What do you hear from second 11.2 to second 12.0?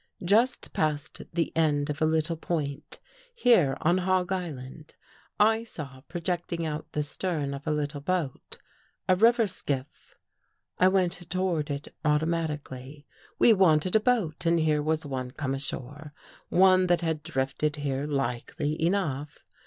toward it